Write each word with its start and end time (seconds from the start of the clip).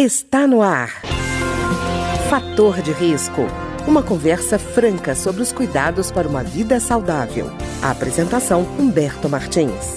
Está 0.00 0.46
no 0.46 0.62
ar. 0.62 0.90
Fator 2.30 2.80
de 2.82 2.92
risco. 2.92 3.42
Uma 3.84 4.00
conversa 4.00 4.56
franca 4.56 5.12
sobre 5.16 5.42
os 5.42 5.52
cuidados 5.52 6.12
para 6.12 6.28
uma 6.28 6.44
vida 6.44 6.78
saudável. 6.78 7.50
A 7.82 7.90
apresentação 7.90 8.62
Humberto 8.78 9.28
Martins. 9.28 9.96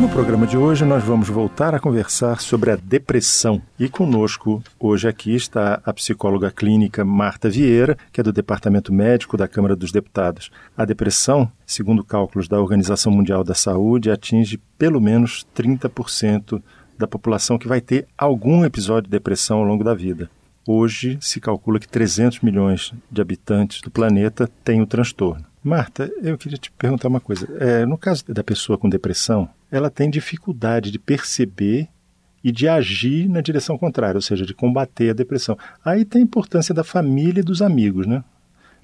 No 0.00 0.08
programa 0.08 0.48
de 0.48 0.56
hoje, 0.56 0.84
nós 0.84 1.04
vamos 1.04 1.28
voltar 1.28 1.76
a 1.76 1.78
conversar 1.78 2.40
sobre 2.40 2.72
a 2.72 2.76
depressão. 2.76 3.62
E 3.78 3.88
conosco, 3.88 4.60
hoje 4.80 5.06
aqui, 5.06 5.32
está 5.32 5.80
a 5.84 5.92
psicóloga 5.92 6.50
clínica 6.50 7.04
Marta 7.04 7.48
Vieira, 7.48 7.96
que 8.12 8.20
é 8.20 8.24
do 8.24 8.32
Departamento 8.32 8.92
Médico 8.92 9.36
da 9.36 9.46
Câmara 9.46 9.76
dos 9.76 9.92
Deputados. 9.92 10.50
A 10.76 10.84
depressão, 10.84 11.48
segundo 11.64 12.02
cálculos 12.02 12.48
da 12.48 12.60
Organização 12.60 13.12
Mundial 13.12 13.44
da 13.44 13.54
Saúde, 13.54 14.10
atinge 14.10 14.60
pelo 14.76 15.00
menos 15.00 15.46
30% 15.56 16.60
da 16.98 17.06
população 17.06 17.58
que 17.58 17.68
vai 17.68 17.80
ter 17.80 18.06
algum 18.16 18.64
episódio 18.64 19.04
de 19.04 19.10
depressão 19.10 19.58
ao 19.58 19.64
longo 19.64 19.84
da 19.84 19.94
vida. 19.94 20.30
Hoje, 20.66 21.16
se 21.20 21.40
calcula 21.40 21.78
que 21.78 21.88
300 21.88 22.40
milhões 22.40 22.92
de 23.10 23.22
habitantes 23.22 23.80
do 23.80 23.90
planeta 23.90 24.50
têm 24.62 24.82
o 24.82 24.86
transtorno. 24.86 25.46
Marta, 25.64 26.10
eu 26.22 26.36
queria 26.36 26.58
te 26.58 26.70
perguntar 26.72 27.08
uma 27.08 27.20
coisa. 27.20 27.48
É, 27.58 27.86
no 27.86 27.96
caso 27.96 28.24
da 28.28 28.44
pessoa 28.44 28.76
com 28.76 28.88
depressão, 28.88 29.48
ela 29.70 29.90
tem 29.90 30.10
dificuldade 30.10 30.90
de 30.90 30.98
perceber 30.98 31.88
e 32.42 32.52
de 32.52 32.68
agir 32.68 33.28
na 33.28 33.40
direção 33.40 33.76
contrária, 33.76 34.16
ou 34.16 34.22
seja, 34.22 34.46
de 34.46 34.54
combater 34.54 35.10
a 35.10 35.14
depressão. 35.14 35.56
Aí 35.84 36.04
tem 36.04 36.20
a 36.20 36.24
importância 36.24 36.74
da 36.74 36.84
família 36.84 37.40
e 37.40 37.44
dos 37.44 37.60
amigos, 37.60 38.06
né? 38.06 38.22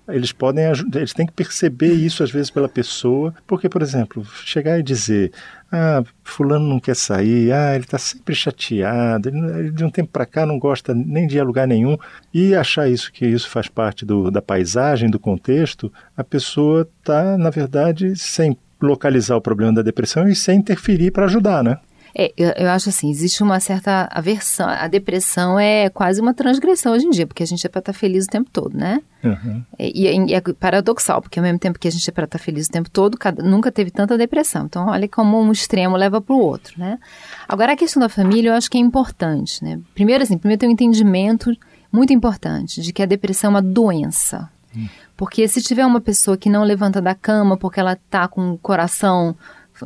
Eles 0.09 0.33
podem 0.33 0.65
eles 0.95 1.15
têm 1.15 1.27
que 1.27 1.33
perceber 1.33 1.93
isso 1.93 2.23
às 2.23 2.31
vezes 2.31 2.51
pela 2.51 2.69
pessoa, 2.69 3.35
porque, 3.47 3.69
por 3.69 3.81
exemplo, 3.81 4.25
chegar 4.45 4.79
e 4.79 4.83
dizer, 4.83 5.33
ah, 5.73 6.03
fulano 6.23 6.69
não 6.69 6.79
quer 6.79 6.95
sair, 6.95 7.53
ah, 7.53 7.75
ele 7.75 7.85
está 7.85 7.97
sempre 7.97 8.35
chateado, 8.35 9.31
ele, 9.31 9.71
de 9.71 9.83
um 9.83 9.91
tempo 9.91 10.11
para 10.13 10.27
cá 10.27 10.45
não 10.45 10.59
gosta 10.59 10.95
nem 10.95 11.27
de 11.27 11.41
lugar 11.41 11.67
nenhum, 11.67 11.97
e 12.33 12.55
achar 12.55 12.89
isso 12.89 13.11
que 13.11 13.27
isso 13.27 13.49
faz 13.49 13.67
parte 13.67 14.05
do, 14.05 14.31
da 14.31 14.43
paisagem, 14.43 15.11
do 15.11 15.19
contexto, 15.19 15.93
a 16.17 16.23
pessoa 16.23 16.89
está, 17.01 17.39
na 17.39 17.51
verdade, 17.51 18.15
sem 18.15 18.57
localizar 18.81 19.37
o 19.37 19.41
problema 19.41 19.73
da 19.73 19.83
depressão 19.83 20.29
e 20.29 20.35
sem 20.35 20.59
interferir 20.59 21.11
para 21.11 21.25
ajudar, 21.25 21.65
né? 21.65 21.79
É, 22.17 22.33
eu, 22.37 22.51
eu, 22.51 22.71
acho 22.71 22.91
assim, 22.91 23.11
existe 23.11 23.43
uma 23.43 23.59
certa 23.59 24.09
aversão. 24.13 24.69
A 24.69 24.87
depressão 24.87 25.59
é 25.59 25.91
quase 25.91 26.21
uma 26.21 26.33
transgressão 26.33 26.93
hoje 26.93 27.07
em 27.07 27.11
dia, 27.11 27.27
porque 27.27 27.43
a 27.43 27.47
gente 27.47 27.67
é 27.67 27.69
para 27.69 27.81
estar 27.81 27.93
tá 27.93 27.99
feliz 27.99 28.27
o 28.27 28.29
tempo 28.29 28.49
todo, 28.53 28.77
né? 28.77 29.03
Uhum. 29.25 29.65
E, 29.77 30.07
e, 30.07 30.27
e, 30.31 30.35
é 30.35 30.41
paradoxal, 30.41 31.21
porque 31.21 31.41
ao 31.41 31.43
mesmo 31.43 31.59
tempo 31.59 31.77
que 31.77 31.89
a 31.89 31.91
gente 31.91 32.09
é 32.09 32.13
para 32.13 32.25
estar 32.25 32.39
tá 32.39 32.45
feliz 32.45 32.69
o 32.69 32.71
tempo 32.71 32.89
todo, 32.89 33.19
cada, 33.19 33.43
nunca 33.43 33.73
teve 33.73 33.91
tanta 33.91 34.17
depressão. 34.17 34.67
Então, 34.67 34.87
olha 34.87 35.09
como 35.09 35.41
um 35.41 35.51
extremo 35.51 35.97
leva 35.97 36.21
para 36.21 36.35
o 36.35 36.39
outro, 36.39 36.79
né? 36.79 37.01
Agora, 37.49 37.73
a 37.73 37.77
questão 37.77 38.01
da 38.01 38.09
família 38.09 38.51
eu 38.51 38.55
acho 38.55 38.71
que 38.71 38.79
é 38.79 38.81
importante, 38.81 39.65
né? 39.65 39.81
Primeiro, 39.93 40.23
assim, 40.23 40.39
primeiro 40.39 40.61
tem 40.61 40.69
um 40.69 40.73
entendimento 40.73 41.51
muito 41.91 42.13
importante 42.13 42.81
de 42.81 42.93
que 42.93 43.03
a 43.03 43.07
depressão 43.07 43.49
é 43.49 43.55
uma 43.55 43.63
doença. 43.63 44.49
Hum. 44.77 44.87
Porque 45.17 45.47
se 45.49 45.61
tiver 45.63 45.87
uma 45.87 46.01
pessoa 46.01 46.37
que 46.37 46.51
não 46.51 46.63
levanta 46.63 47.01
da 47.01 47.15
cama 47.15 47.57
porque 47.57 47.81
ela 47.81 47.95
está 47.95 48.29
com 48.29 48.53
o 48.53 48.59
coração 48.59 49.37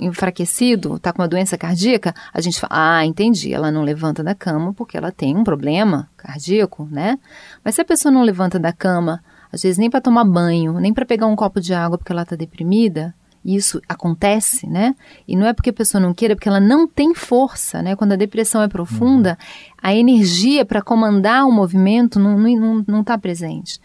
enfraquecido, 0.01 0.97
está 0.97 1.13
com 1.13 1.23
uma 1.23 1.29
doença 1.29 1.57
cardíaca, 1.57 2.15
a 2.33 2.41
gente 2.41 2.61
fala, 2.61 2.99
ah, 2.99 3.07
entendi, 3.07 3.53
ela 3.53 3.71
não 3.71 3.83
levanta 3.83 4.23
da 4.23 4.35
cama 4.35 4.73
porque 4.75 4.97
ela 4.97 5.11
tem 5.11 5.37
um 5.37 5.45
problema 5.45 6.09
cardíaco, 6.17 6.87
né? 6.91 7.19
Mas 7.65 7.75
se 7.75 7.81
a 7.81 7.85
pessoa 7.85 8.13
não 8.13 8.23
levanta 8.23 8.59
da 8.59 8.73
cama, 8.73 9.23
às 9.53 9.63
vezes 9.63 9.79
nem 9.79 9.91
para 9.91 10.01
tomar 10.01 10.25
banho, 10.25 10.75
nem 10.81 10.93
para 10.93 11.07
pegar 11.07 11.27
um 11.27 11.37
copo 11.37 11.61
de 11.61 11.73
água 11.73 11.97
porque 11.97 12.13
ela 12.13 12.23
está 12.23 12.37
deprimida, 12.37 13.15
isso 13.45 13.81
acontece, 13.89 14.67
né? 14.67 14.95
E 15.27 15.35
não 15.37 15.47
é 15.47 15.53
porque 15.53 15.71
a 15.71 15.73
pessoa 15.73 16.01
não 16.01 16.13
queira, 16.13 16.33
é 16.33 16.35
porque 16.35 16.49
ela 16.49 16.61
não 16.61 16.87
tem 16.87 17.15
força, 17.15 17.81
né? 17.81 17.97
Quando 17.97 18.13
a 18.13 18.17
depressão 18.17 18.63
é 18.63 18.69
profunda, 18.69 19.31
uhum. 19.31 19.77
a 19.83 19.95
energia 19.95 20.65
para 20.65 20.83
comandar 20.83 21.47
o 21.47 21.53
movimento 21.53 22.19
não 22.19 22.37
está 22.47 22.61
não, 22.61 22.85
não 22.87 23.05
tá 23.05 23.17
presente. 23.17 23.81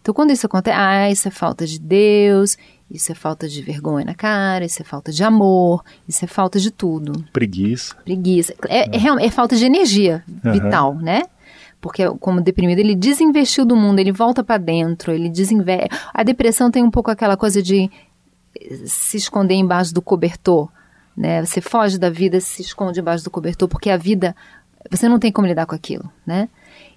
Então, 0.00 0.12
quando 0.12 0.32
isso 0.32 0.46
acontece, 0.46 0.76
ah, 0.76 1.10
isso 1.10 1.28
é 1.28 1.30
falta 1.30 1.66
de 1.66 1.78
Deus, 1.80 2.58
isso 2.90 3.10
é 3.10 3.14
falta 3.14 3.48
de 3.48 3.62
vergonha 3.62 4.04
na 4.04 4.14
cara, 4.14 4.64
isso 4.64 4.80
é 4.82 4.84
falta 4.84 5.10
de 5.10 5.24
amor, 5.24 5.82
isso 6.06 6.24
é 6.24 6.28
falta 6.28 6.58
de 6.58 6.70
tudo. 6.70 7.24
Preguiça. 7.32 7.94
Preguiça. 8.04 8.54
É, 8.68 8.96
é, 8.96 9.26
é 9.26 9.30
falta 9.30 9.56
de 9.56 9.64
energia 9.64 10.22
uhum. 10.44 10.52
vital, 10.52 10.94
né? 10.94 11.22
Porque, 11.80 12.08
como 12.18 12.40
deprimido, 12.40 12.78
ele 12.78 12.94
desinvestiu 12.94 13.66
do 13.66 13.76
mundo, 13.76 13.98
ele 13.98 14.12
volta 14.12 14.42
para 14.42 14.56
dentro, 14.56 15.12
ele 15.12 15.28
desinveste. 15.28 15.90
A 16.14 16.22
depressão 16.22 16.70
tem 16.70 16.82
um 16.82 16.90
pouco 16.90 17.10
aquela 17.10 17.36
coisa 17.36 17.62
de 17.62 17.90
se 18.86 19.16
esconder 19.16 19.54
embaixo 19.54 19.92
do 19.92 20.00
cobertor, 20.00 20.70
né? 21.16 21.44
Você 21.44 21.60
foge 21.60 21.98
da 21.98 22.10
vida, 22.10 22.40
se 22.40 22.62
esconde 22.62 23.00
embaixo 23.00 23.24
do 23.24 23.30
cobertor, 23.30 23.68
porque 23.68 23.90
a 23.90 23.96
vida, 23.96 24.34
você 24.90 25.08
não 25.08 25.18
tem 25.18 25.32
como 25.32 25.46
lidar 25.46 25.66
com 25.66 25.74
aquilo, 25.74 26.10
né? 26.26 26.48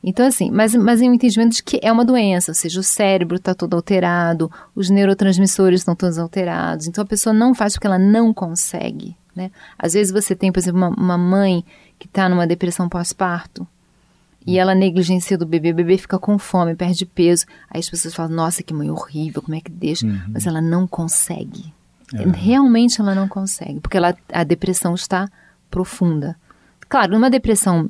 Então, 0.03 0.25
assim, 0.25 0.51
mas, 0.51 0.75
mas 0.75 1.01
em 1.01 1.09
um 1.09 1.13
entendimento 1.13 1.55
de 1.55 1.63
que 1.63 1.79
é 1.81 1.91
uma 1.91 2.05
doença, 2.05 2.51
ou 2.51 2.55
seja, 2.55 2.79
o 2.79 2.83
cérebro 2.83 3.37
está 3.37 3.53
todo 3.53 3.75
alterado, 3.75 4.51
os 4.75 4.89
neurotransmissores 4.89 5.81
estão 5.81 5.95
todos 5.95 6.17
alterados. 6.17 6.87
Então, 6.87 7.03
a 7.03 7.07
pessoa 7.07 7.33
não 7.33 7.53
faz 7.53 7.73
porque 7.73 7.87
ela 7.87 7.99
não 7.99 8.33
consegue, 8.33 9.15
né? 9.35 9.51
Às 9.77 9.93
vezes 9.93 10.11
você 10.11 10.35
tem, 10.35 10.51
por 10.51 10.59
exemplo, 10.59 10.79
uma, 10.79 10.89
uma 10.89 11.17
mãe 11.17 11.63
que 11.97 12.07
está 12.07 12.29
numa 12.29 12.45
depressão 12.45 12.87
pós-parto 12.87 13.67
e 14.45 14.57
ela 14.57 14.73
negligencia 14.73 15.37
do 15.37 15.45
bebê, 15.45 15.71
o 15.71 15.75
bebê 15.75 15.97
fica 15.97 16.17
com 16.17 16.39
fome, 16.39 16.73
perde 16.73 17.05
peso. 17.05 17.45
Aí 17.69 17.79
as 17.79 17.89
pessoas 17.89 18.15
falam, 18.15 18.31
nossa, 18.31 18.63
que 18.63 18.73
mãe 18.73 18.89
horrível, 18.89 19.41
como 19.41 19.57
é 19.57 19.59
que 19.59 19.69
deixa? 19.69 20.07
Uhum. 20.07 20.21
Mas 20.29 20.47
ela 20.47 20.61
não 20.61 20.87
consegue. 20.87 21.73
É. 22.13 22.23
Realmente 22.29 23.01
ela 23.01 23.13
não 23.13 23.27
consegue, 23.27 23.81
porque 23.81 23.97
ela, 23.97 24.15
a 24.31 24.45
depressão 24.45 24.95
está 24.95 25.27
profunda. 25.69 26.37
Claro, 26.89 27.13
numa 27.13 27.29
depressão 27.29 27.87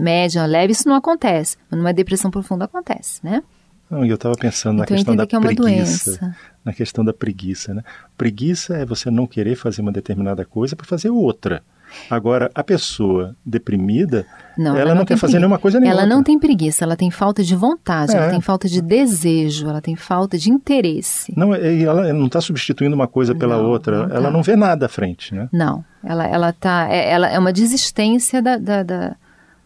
média, 0.00 0.44
leve, 0.46 0.72
isso 0.72 0.88
não 0.88 0.96
acontece. 0.96 1.56
Mas 1.70 1.78
numa 1.78 1.92
depressão 1.92 2.30
profunda 2.30 2.64
acontece, 2.64 3.20
né? 3.22 3.42
Não, 3.90 4.04
eu 4.04 4.14
estava 4.14 4.36
pensando 4.36 4.78
na 4.78 4.84
então, 4.84 4.96
questão 4.96 5.16
da 5.16 5.26
que 5.26 5.34
é 5.34 5.40
preguiça. 5.40 6.10
Doença. 6.10 6.36
Na 6.64 6.72
questão 6.72 7.04
da 7.04 7.12
preguiça, 7.12 7.74
né? 7.74 7.82
Preguiça 8.16 8.76
é 8.76 8.86
você 8.86 9.10
não 9.10 9.26
querer 9.26 9.56
fazer 9.56 9.82
uma 9.82 9.90
determinada 9.90 10.44
coisa 10.44 10.76
para 10.76 10.86
fazer 10.86 11.10
outra. 11.10 11.62
Agora, 12.08 12.50
a 12.54 12.62
pessoa 12.62 13.36
deprimida, 13.44 14.26
não, 14.56 14.72
ela, 14.72 14.80
ela, 14.80 14.94
não, 14.94 15.04
quer 15.04 15.16
fazer 15.16 15.38
nenhuma 15.38 15.58
coisa 15.58 15.80
nenhuma. 15.80 16.02
Ela 16.02 16.08
não 16.08 16.22
tem 16.22 16.38
preguiça, 16.38 16.84
ela 16.84 16.96
tem 16.96 17.10
falta 17.10 17.42
de 17.42 17.54
vontade, 17.54 18.12
é. 18.12 18.16
ela 18.16 18.30
tem 18.30 18.40
falta 18.40 18.68
de 18.68 18.80
desejo, 18.82 19.68
ela 19.68 19.80
tem 19.80 19.96
falta 19.96 20.36
de 20.36 20.50
interesse. 20.50 21.32
Não, 21.36 21.54
ela 21.54 22.12
não 22.12 22.26
está 22.26 22.40
substituindo 22.40 22.94
uma 22.94 23.08
coisa 23.08 23.34
pela 23.34 23.56
não, 23.56 23.70
outra, 23.70 24.06
não 24.06 24.14
ela 24.16 24.26
tá. 24.26 24.30
não 24.30 24.42
vê 24.42 24.56
nada 24.56 24.86
à 24.86 24.88
frente, 24.88 25.34
né? 25.34 25.48
Não, 25.52 25.84
ela, 26.04 26.26
ela, 26.26 26.52
tá, 26.52 26.88
é, 26.90 27.10
ela 27.10 27.28
é 27.28 27.38
uma 27.38 27.52
desistência 27.52 28.42
da, 28.42 28.56
da, 28.56 28.82
da, 28.82 29.16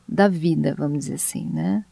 da 0.08 0.28
vida, 0.28 0.74
vamos 0.76 0.98
dizer 1.00 1.14
assim, 1.14 1.48
né? 1.52 1.84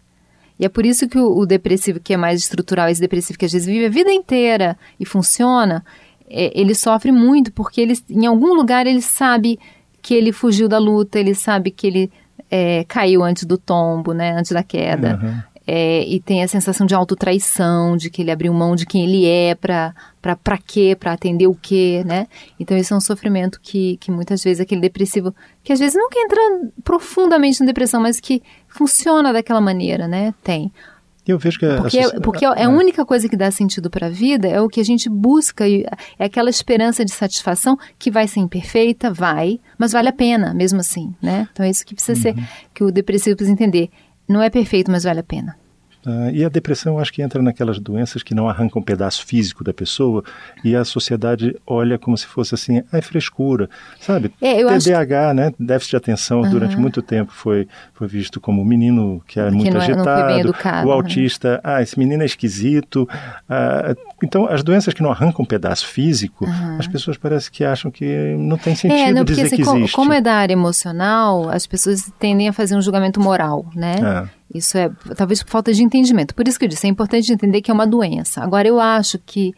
E 0.59 0.65
é 0.65 0.69
por 0.69 0.87
isso 0.87 1.09
que 1.09 1.19
o, 1.19 1.39
o, 1.39 1.47
depressivo, 1.47 1.99
que 1.99 2.15
é 2.15 2.17
mais 2.17 2.41
estrutural, 2.41 2.89
esse 2.89 3.01
depressivo 3.01 3.39
que 3.39 3.45
às 3.45 3.53
vezes 3.53 3.67
vive 3.67 3.87
a 3.87 3.91
vida 3.91 4.13
inteira 4.13 4.77
e 5.01 5.05
funciona, 5.05 5.85
é, 6.29 6.53
ele 6.59 6.75
sofre 6.75 7.11
muito 7.11 7.53
porque 7.53 7.81
ele, 7.81 7.99
em 8.09 8.27
algum 8.27 8.55
lugar 8.55 8.87
ele 8.87 9.03
sabe 9.03 9.59
que 10.03 10.13
ele 10.13 10.33
fugiu 10.33 10.69
da 10.69 10.79
luta, 10.79 11.19
ele 11.19 11.35
sabe 11.35 11.71
que 11.71 11.87
ele 11.87 12.11
é, 12.51 12.85
caiu 12.85 13.23
antes 13.23 13.45
do 13.45 13.57
tombo, 13.57 14.13
né, 14.13 14.33
antes 14.33 14.51
da 14.51 14.63
queda. 14.63 15.19
Uhum. 15.23 15.53
É, 15.65 16.05
e 16.05 16.19
tem 16.19 16.43
a 16.43 16.49
sensação 16.49 16.85
de 16.85 16.95
autotraição, 16.95 17.97
de 17.97 18.11
que 18.11 18.21
ele 18.21 18.33
abriu 18.33 18.53
mão 18.53 18.75
de 18.75 18.85
quem 18.85 19.05
ele 19.05 19.25
é 19.25 19.55
para 19.55 19.95
para 20.21 20.59
quê, 20.59 20.97
para 20.99 21.13
atender 21.13 21.47
o 21.47 21.55
quê, 21.55 22.03
né? 22.05 22.27
Então 22.59 22.77
isso 22.77 22.93
é 22.93 22.97
um 22.97 23.01
sofrimento 23.01 23.61
que, 23.61 23.97
que 23.99 24.11
muitas 24.11 24.43
vezes 24.43 24.61
aquele 24.61 24.81
depressivo, 24.81 25.33
que 25.63 25.73
às 25.73 25.79
vezes 25.79 25.97
não 25.97 26.09
quer 26.09 26.21
entrar 26.23 26.43
profundamente 26.83 27.61
na 27.61 27.67
depressão, 27.67 28.01
mas 28.01 28.19
que 28.19 28.43
funciona 28.69 29.33
daquela 29.33 29.61
maneira, 29.61 30.09
né? 30.09 30.35
Tem. 30.43 30.73
Eu 31.27 31.39
vejo 31.39 31.59
que 31.59 31.67
porque, 31.77 31.99
a, 32.01 32.21
porque 32.21 32.45
é 32.45 32.65
a 32.65 32.69
única 32.69 33.05
coisa 33.07 33.29
que 33.29 33.37
dá 33.37 33.51
sentido 33.51 33.89
para 33.89 34.09
a 34.09 34.11
vida 34.11 34.49
é 34.49 34.61
o 34.61 34.69
que 34.69 34.81
a 34.81 34.85
gente 34.85 35.09
busca 35.09 35.65
é 35.69 36.25
aquela 36.25 36.51
esperança 36.51 37.05
de 37.05 37.13
satisfação 37.13 37.79
que 37.99 38.11
vai 38.11 38.27
ser 38.27 38.41
imperfeita, 38.41 39.13
vai, 39.13 39.61
mas 39.79 39.93
vale 39.93 40.09
a 40.09 40.13
pena 40.13 40.53
mesmo 40.53 40.81
assim, 40.81 41.15
né? 41.23 41.49
Então 41.53 41.65
é 41.65 41.71
isso 41.71 41.87
que 41.87 41.95
precisa 41.95 42.31
uhum. 42.31 42.35
ser 42.35 42.49
que 42.75 42.83
o 42.83 42.91
depressivo 42.91 43.37
precisa 43.37 43.53
entender. 43.53 43.89
Não 44.29 44.43
é 44.43 44.51
perfeito, 44.51 44.91
mas 44.91 45.05
vale 45.05 45.21
a 45.21 45.25
pena. 45.25 45.57
Uh, 46.07 46.31
e 46.33 46.45
a 46.45 46.49
depressão, 46.49 46.99
acho 46.99 47.13
que 47.13 47.23
entra 47.23 47.41
naquelas 47.41 47.79
doenças 47.79 48.23
que 48.23 48.35
não 48.35 48.49
arrancam 48.49 48.83
um 48.83 48.85
pedaço 48.85 49.25
físico 49.25 49.63
da 49.63 49.73
pessoa 49.73 50.25
e 50.65 50.75
a 50.75 50.85
sociedade 50.85 51.57
olha 51.65 51.99
como 51.99 52.17
se 52.17 52.27
fosse 52.27 52.55
assim, 52.55 52.79
ah, 52.93 52.99
é 52.99 53.01
frescura, 53.01 53.71
sabe? 54.01 54.33
É, 54.41 54.57
TDAH, 54.57 55.27
acho... 55.27 55.35
né? 55.35 55.53
Déficit 55.59 55.91
de 55.91 55.97
atenção, 55.97 56.41
uhum. 56.41 56.51
durante 56.51 56.77
muito 56.77 57.01
tempo 57.03 57.33
foi, 57.33 57.69
foi 57.95 58.09
visto 58.09 58.41
como 58.41 58.63
o 58.63 58.65
menino 58.65 59.23
que 59.29 59.39
é 59.39 59.49
que 59.49 59.55
muito 59.55 59.73
não, 59.73 59.81
agitado, 59.81 60.41
educado, 60.41 60.87
o 60.87 60.91
uhum. 60.91 60.97
autista, 60.97 61.61
ah, 61.63 61.81
esse 61.81 61.97
menino 61.99 62.23
é 62.23 62.27
esquisito. 62.27 63.09
Ah, 63.49 63.95
então, 64.23 64.47
as 64.47 64.63
doenças 64.63 64.95
que 64.95 65.03
não 65.03 65.11
arrancam 65.11 65.45
um 65.45 65.47
pedaço 65.47 65.87
físico, 65.87 66.45
uhum. 66.45 66.79
as 66.79 66.87
pessoas 66.87 67.17
parecem 67.17 67.53
que 67.53 67.65
acham 67.65 67.91
que 67.91 68.35
não 68.37 68.59
tem 68.59 68.75
sentido 68.75 68.99
é, 68.99 69.13
não, 69.13 69.25
porque, 69.25 69.35
dizer 69.41 69.55
assim, 69.55 69.63
que 69.63 69.63
existe. 69.63 69.95
Como 69.95 70.13
é 70.13 70.21
da 70.21 70.35
área 70.35 70.53
emocional, 70.53 71.49
as 71.49 71.67
pessoas 71.67 72.11
tendem 72.19 72.49
a 72.49 72.53
fazer 72.53 72.77
um 72.77 72.83
julgamento 72.83 73.21
moral, 73.21 73.67
né? 73.75 73.97
É. 74.29 74.42
Isso 74.55 74.77
é 74.77 74.91
talvez 75.17 75.43
por 75.43 75.51
falta 75.51 75.73
de 75.73 75.83
entendimento. 75.83 76.35
Por 76.35 76.47
isso 76.47 76.59
que 76.59 76.65
eu 76.65 76.69
disse, 76.69 76.87
é 76.87 76.91
importante 76.91 77.33
entender 77.33 77.61
que 77.63 77.71
é 77.71 77.75
uma 77.75 77.87
doença. 77.87 78.43
Agora, 78.43 78.69
eu 78.69 78.81
acho 78.81 79.19
que 79.19 79.55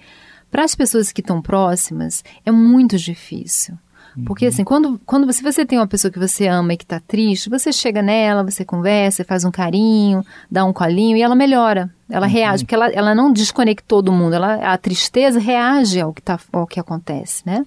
para 0.51 0.65
as 0.65 0.75
pessoas 0.75 1.11
que 1.11 1.21
estão 1.21 1.43
próximas 1.43 2.23
é 2.45 2.51
muito 2.51 2.97
difícil. 2.97 3.77
Porque 4.25 4.47
assim, 4.47 4.63
quando, 4.63 5.01
quando 5.05 5.27
você, 5.27 5.43
você 5.43 5.67
tem 5.67 5.79
uma 5.79 5.89
pessoa 5.89 6.11
que 6.11 6.19
você 6.19 6.47
ama 6.47 6.75
e 6.75 6.77
que 6.77 6.85
está 6.85 7.01
triste, 7.01 7.51
você 7.51 7.73
chega 7.73 8.01
nela, 8.01 8.45
você 8.45 8.65
conversa, 8.65 9.25
faz 9.25 9.45
um 9.45 9.51
carinho, 9.51 10.25
dá 10.49 10.65
um 10.65 10.73
colinho 10.73 11.17
e 11.17 11.23
ela 11.23 11.35
melhora. 11.35 11.91
Ela 12.09 12.27
uhum. 12.27 12.33
reage, 12.33 12.65
porque 12.65 12.75
ela, 12.75 12.89
ela 12.91 13.15
não 13.15 13.33
desconectou 13.33 14.01
do 14.01 14.13
mundo, 14.13 14.35
ela, 14.35 14.55
a 14.73 14.79
tristeza 14.79 15.41
reage 15.41 16.01
ao 16.01 16.13
que, 16.13 16.23
tá, 16.23 16.39
ao 16.53 16.67
que 16.67 16.79
acontece, 16.79 17.43
né? 17.45 17.65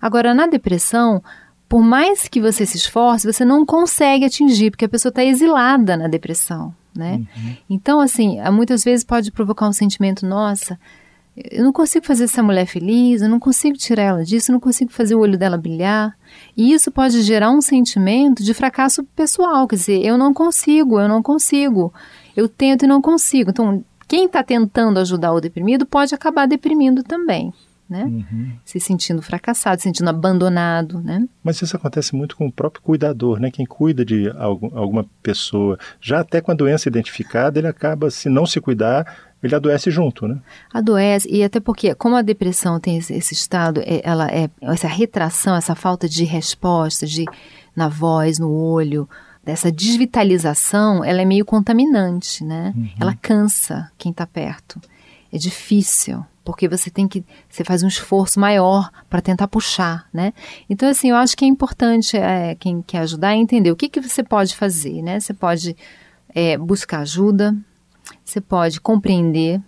Agora, 0.00 0.34
na 0.34 0.46
depressão, 0.46 1.22
por 1.68 1.82
mais 1.82 2.26
que 2.26 2.40
você 2.40 2.64
se 2.64 2.76
esforce, 2.76 3.30
você 3.30 3.44
não 3.44 3.66
consegue 3.66 4.24
atingir, 4.24 4.70
porque 4.70 4.86
a 4.86 4.88
pessoa 4.88 5.10
está 5.10 5.22
exilada 5.22 5.96
na 5.96 6.08
depressão, 6.08 6.74
né? 6.96 7.16
Uhum. 7.36 7.56
Então, 7.68 8.00
assim, 8.00 8.38
muitas 8.50 8.82
vezes 8.82 9.04
pode 9.04 9.30
provocar 9.30 9.68
um 9.68 9.72
sentimento, 9.72 10.24
nossa, 10.24 10.78
eu 11.36 11.62
não 11.62 11.72
consigo 11.72 12.04
fazer 12.04 12.24
essa 12.24 12.42
mulher 12.42 12.66
feliz, 12.66 13.22
eu 13.22 13.28
não 13.28 13.38
consigo 13.38 13.76
tirar 13.76 14.02
ela 14.02 14.24
disso, 14.24 14.50
eu 14.50 14.54
não 14.54 14.60
consigo 14.60 14.90
fazer 14.90 15.14
o 15.14 15.20
olho 15.20 15.38
dela 15.38 15.56
brilhar. 15.56 16.16
E 16.56 16.72
isso 16.72 16.90
pode 16.90 17.22
gerar 17.22 17.50
um 17.50 17.60
sentimento 17.60 18.42
de 18.42 18.52
fracasso 18.54 19.04
pessoal, 19.14 19.68
quer 19.68 19.76
dizer, 19.76 20.04
eu 20.04 20.18
não 20.18 20.34
consigo, 20.34 20.98
eu 20.98 21.08
não 21.08 21.22
consigo, 21.22 21.92
eu 22.36 22.48
tento 22.48 22.84
e 22.84 22.88
não 22.88 23.00
consigo. 23.00 23.50
Então, 23.50 23.84
quem 24.08 24.24
está 24.24 24.42
tentando 24.42 24.98
ajudar 24.98 25.32
o 25.32 25.40
deprimido 25.40 25.84
pode 25.86 26.14
acabar 26.14 26.46
deprimindo 26.48 27.02
também. 27.02 27.52
Né? 27.88 28.04
Uhum. 28.04 28.52
Se 28.66 28.78
sentindo 28.78 29.22
fracassado, 29.22 29.80
se 29.80 29.84
sentindo 29.84 30.10
abandonado, 30.10 31.00
né? 31.00 31.26
Mas 31.42 31.62
isso 31.62 31.74
acontece 31.74 32.14
muito 32.14 32.36
com 32.36 32.46
o 32.46 32.52
próprio 32.52 32.82
cuidador, 32.82 33.40
né? 33.40 33.50
Quem 33.50 33.64
cuida 33.64 34.04
de 34.04 34.28
algum, 34.36 34.76
alguma 34.76 35.06
pessoa, 35.22 35.78
já 35.98 36.20
até 36.20 36.42
com 36.42 36.50
a 36.50 36.54
doença 36.54 36.86
identificada, 36.86 37.58
ele 37.58 37.66
acaba, 37.66 38.10
se 38.10 38.28
não 38.28 38.44
se 38.44 38.60
cuidar, 38.60 39.06
ele 39.42 39.54
adoece 39.54 39.90
junto, 39.90 40.28
né? 40.28 40.38
Adoece, 40.72 41.28
e 41.30 41.42
até 41.42 41.60
porque, 41.60 41.94
como 41.94 42.16
a 42.16 42.22
depressão 42.22 42.78
tem 42.78 42.98
esse, 42.98 43.14
esse 43.14 43.32
estado, 43.32 43.80
é, 43.80 44.02
ela 44.04 44.28
é 44.28 44.50
essa 44.60 44.88
retração, 44.88 45.56
essa 45.56 45.74
falta 45.74 46.08
de 46.08 46.24
resposta, 46.24 47.06
de 47.06 47.24
na 47.74 47.88
voz, 47.88 48.38
no 48.38 48.50
olho, 48.50 49.08
dessa 49.44 49.70
desvitalização, 49.70 51.04
ela 51.04 51.22
é 51.22 51.24
meio 51.24 51.44
contaminante, 51.44 52.44
né? 52.44 52.74
Uhum. 52.76 52.90
Ela 53.00 53.14
cansa 53.14 53.90
quem 53.96 54.10
está 54.10 54.26
perto. 54.26 54.80
É 55.32 55.38
difícil, 55.38 56.24
porque 56.48 56.66
você 56.66 56.88
tem 56.88 57.06
que, 57.06 57.22
você 57.46 57.62
faz 57.62 57.82
um 57.82 57.88
esforço 57.88 58.40
maior 58.40 58.90
para 59.10 59.20
tentar 59.20 59.46
puxar, 59.48 60.08
né? 60.10 60.32
Então, 60.70 60.88
assim, 60.88 61.10
eu 61.10 61.16
acho 61.16 61.36
que 61.36 61.44
é 61.44 61.48
importante 61.48 62.16
é, 62.16 62.54
quem 62.54 62.80
quer 62.80 63.00
ajudar 63.00 63.28
a 63.28 63.36
entender 63.36 63.70
o 63.70 63.76
que, 63.76 63.86
que 63.86 64.00
você 64.00 64.22
pode 64.22 64.56
fazer, 64.56 65.02
né? 65.02 65.20
Você 65.20 65.34
pode 65.34 65.76
é, 66.34 66.56
buscar 66.56 67.00
ajuda, 67.00 67.54
você 68.24 68.40
pode 68.40 68.80
compreender, 68.80 69.60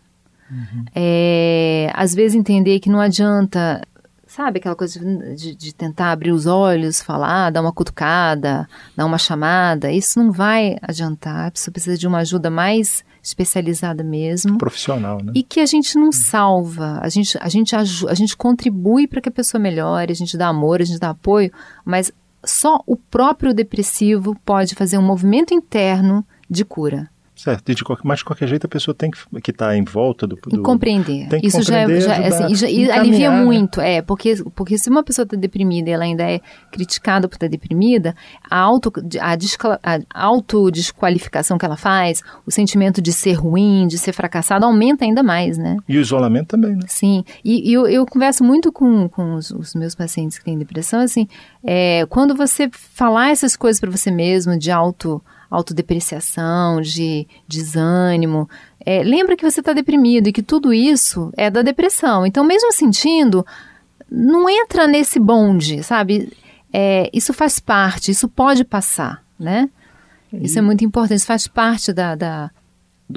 uhum. 0.51 0.85
é, 0.95 1.91
às 1.93 2.15
vezes 2.15 2.35
entender 2.35 2.81
que 2.81 2.89
não 2.89 2.99
adianta, 2.99 3.83
sabe, 4.31 4.61
aquela 4.61 4.77
coisa 4.77 5.01
de, 5.35 5.57
de, 5.57 5.75
tentar 5.75 6.13
abrir 6.13 6.31
os 6.31 6.47
olhos, 6.47 7.03
falar, 7.03 7.51
dar 7.51 7.61
uma 7.61 7.73
cutucada, 7.73 8.69
dar 8.97 9.05
uma 9.05 9.19
chamada, 9.19 9.91
isso 9.91 10.23
não 10.23 10.31
vai 10.31 10.77
adiantar, 10.81 11.49
a 11.49 11.51
pessoa 11.51 11.73
precisa 11.73 11.99
de 11.99 12.07
uma 12.07 12.19
ajuda 12.19 12.49
mais 12.49 13.05
especializada 13.21 14.05
mesmo. 14.05 14.57
Profissional, 14.57 15.21
né? 15.21 15.33
E 15.35 15.43
que 15.43 15.59
a 15.59 15.67
gente 15.67 15.99
não 15.99 16.13
salva, 16.13 17.01
a 17.03 17.09
gente, 17.09 17.37
a 17.41 17.49
gente, 17.49 17.75
a 17.75 18.15
gente 18.15 18.37
contribui 18.37 19.09
para 19.09 19.21
que 19.21 19.29
a 19.29 19.33
pessoa 19.33 19.61
melhore, 19.61 20.13
a 20.13 20.17
gente 20.17 20.39
dá 20.39 20.47
amor, 20.47 20.81
a 20.81 20.85
gente 20.85 21.01
dá 21.01 21.11
apoio, 21.11 21.51
mas 21.85 22.13
só 22.45 22.81
o 22.87 22.97
próprio 22.97 23.53
depressivo 23.53 24.37
pode 24.45 24.77
fazer 24.77 24.97
um 24.97 25.03
movimento 25.03 25.53
interno 25.53 26.25
de 26.49 26.65
cura. 26.65 27.11
Certo, 27.43 27.75
de 27.75 27.83
qualquer, 27.83 28.03
mas 28.07 28.19
de 28.19 28.25
qualquer 28.27 28.47
jeito 28.47 28.67
a 28.67 28.69
pessoa 28.69 28.95
tem 28.95 29.11
que 29.11 29.51
estar 29.51 29.69
tá 29.69 29.75
em 29.75 29.83
volta 29.83 30.27
do, 30.27 30.37
do 30.37 30.63
compreender. 30.63 31.27
Tem 31.27 31.41
que 31.41 31.47
Isso 31.47 31.57
compreender, 31.57 32.03
já, 32.03 32.21
já, 32.21 32.27
assim, 32.27 32.55
já 32.55 32.69
e 32.69 32.91
alivia 32.91 33.31
né? 33.31 33.43
muito, 33.43 33.81
é, 33.81 34.03
porque, 34.03 34.35
porque 34.55 34.77
se 34.77 34.91
uma 34.91 35.03
pessoa 35.03 35.25
está 35.25 35.39
deprimida 35.39 35.89
e 35.89 35.93
ela 35.95 36.05
ainda 36.05 36.23
é 36.23 36.43
criticada 36.71 37.27
por 37.27 37.37
estar 37.37 37.49
deprimida, 37.49 38.15
a, 38.51 38.59
auto, 38.59 38.93
a, 39.19 39.37
descla, 39.37 39.81
a 39.83 40.01
autodesqualificação 40.13 41.57
que 41.57 41.65
ela 41.65 41.79
faz, 41.79 42.23
o 42.45 42.51
sentimento 42.51 43.01
de 43.01 43.11
ser 43.11 43.33
ruim, 43.33 43.87
de 43.87 43.97
ser 43.97 44.13
fracassado, 44.13 44.67
aumenta 44.67 45.07
ainda 45.07 45.23
mais, 45.23 45.57
né? 45.57 45.79
E 45.89 45.97
o 45.97 46.01
isolamento 46.03 46.49
também, 46.49 46.77
né? 46.77 46.83
Sim, 46.89 47.25
e, 47.43 47.71
e 47.71 47.73
eu, 47.73 47.87
eu, 47.87 48.05
converso 48.05 48.45
muito 48.45 48.71
com, 48.71 49.09
com 49.09 49.37
os, 49.37 49.51
os, 49.51 49.75
meus 49.75 49.95
pacientes 49.95 50.39
que 50.39 50.45
têm 50.45 50.59
depressão, 50.59 51.01
assim, 51.01 51.27
é, 51.65 52.05
quando 52.11 52.35
você 52.35 52.69
falar 52.71 53.31
essas 53.31 53.57
coisas 53.57 53.81
para 53.81 53.91
você 53.91 54.11
mesmo, 54.11 54.59
de 54.59 54.71
auto 54.71 55.23
autodepreciação, 55.51 56.81
de 56.81 57.27
desânimo. 57.47 58.49
É, 58.79 59.03
lembra 59.03 59.37
que 59.37 59.49
você 59.49 59.61
está 59.61 59.73
deprimido 59.73 60.29
e 60.29 60.33
que 60.33 60.43
tudo 60.43 60.73
isso 60.73 61.33
é 61.37 61.51
da 61.51 61.63
depressão. 61.63 62.25
Então, 62.25 62.45
mesmo 62.45 62.73
sentindo, 62.73 63.45
não 64.11 64.49
entra 64.49 64.87
nesse 64.87 65.19
bonde, 65.19 65.83
sabe? 65.83 66.33
É, 66.73 67.11
isso 67.13 67.33
faz 67.33 67.59
parte, 67.59 68.11
isso 68.11 68.29
pode 68.29 68.65
passar, 68.65 69.25
né? 69.39 69.69
Isso 70.33 70.59
é 70.59 70.63
muito 70.63 70.85
importante, 70.85 71.19
isso 71.19 71.27
faz 71.27 71.49
parte 71.49 71.93
da, 71.93 72.15
da, 72.15 72.51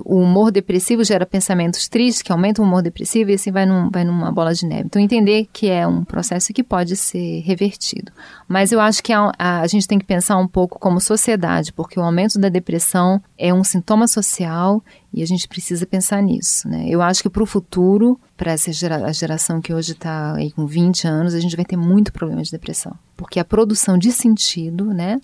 o 0.06 0.20
humor 0.20 0.52
depressivo 0.52 1.04
gera 1.04 1.26
pensamentos 1.26 1.88
tristes, 1.88 2.22
que 2.22 2.32
aumentam 2.32 2.64
o 2.64 2.68
humor 2.68 2.82
depressivo 2.82 3.32
e 3.32 3.34
assim 3.34 3.52
vai, 3.52 3.66
num, 3.66 3.90
vai 3.90 4.04
numa 4.04 4.32
bola 4.32 4.54
de 4.54 4.66
neve. 4.66 4.84
Então, 4.86 5.02
entender 5.02 5.48
que 5.52 5.70
é 5.70 5.86
um 5.88 6.04
processo 6.04 6.54
que 6.54 6.64
pode 6.64 6.96
ser 6.96 7.42
revertido. 7.42 8.12
Mas 8.48 8.72
eu 8.72 8.80
acho 8.80 9.04
que 9.04 9.12
a, 9.12 9.32
a, 9.38 9.62
a, 9.62 9.68
gente 9.68 9.88
tem 9.88 10.00
que 10.00 10.06
pensar 10.06 10.38
um 10.38 10.48
pouco 10.48 10.80
como 10.80 11.00
sociedade, 11.00 11.74
porque 11.74 12.00
o 12.00 12.04
aumento 12.04 12.40
da 12.40 12.50
depressão 12.50 13.22
é 13.38 13.54
um 13.54 13.64
sintoma 13.64 14.08
social 14.08 14.84
e 15.14 15.22
a 15.22 15.26
gente 15.26 15.48
precisa 15.48 15.86
pensar 15.86 16.22
nisso. 16.22 16.68
Né? 16.68 16.86
Eu 16.88 17.02
acho 17.02 17.22
que 17.22 17.30
para 17.30 17.44
o 17.44 17.46
futuro, 17.46 18.20
para 18.36 18.52
essa 18.52 18.72
gera, 18.72 19.06
a 19.06 19.12
geração 19.12 19.62
que 19.62 19.74
hoje 19.74 19.92
está 19.94 20.36
aí 20.36 20.52
com 20.52 20.66
20 20.66 21.08
anos, 21.08 21.34
a 21.34 21.40
gente 21.40 21.56
vai 21.56 21.66
ter 21.66 21.78
muito 21.78 22.12
problema 22.12 22.42
de 22.42 22.52
depressão. 22.52 22.94
Porque 23.16 23.40
a 23.40 23.46
produção 23.46 23.98
de 23.98 24.12
sentido, 24.12 24.94
né? 24.94 25.20